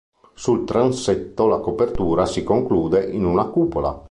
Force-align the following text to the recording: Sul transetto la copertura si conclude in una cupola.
Sul 0.33 0.65
transetto 0.65 1.45
la 1.45 1.59
copertura 1.59 2.25
si 2.25 2.41
conclude 2.43 3.03
in 3.05 3.23
una 3.23 3.45
cupola. 3.45 3.99